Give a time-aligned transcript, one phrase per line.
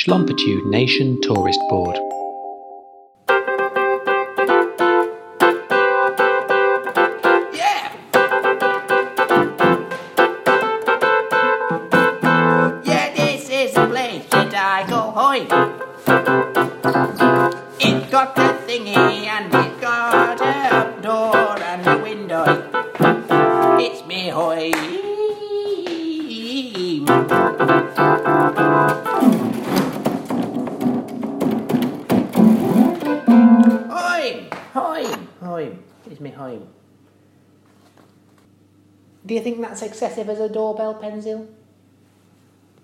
[0.00, 1.98] Schlompitude Nation Tourist Board.
[7.52, 7.92] Yeah!
[12.82, 15.40] Yeah, this is the place that I go hoy.
[17.78, 22.46] It got a thingy and it got a door and a window.
[23.78, 24.30] It's me.
[24.30, 24.72] Hoy!
[35.40, 35.78] Hoy!
[36.04, 36.60] is It's me hoy.
[39.24, 41.46] Do you think that's excessive as a doorbell, Penzil?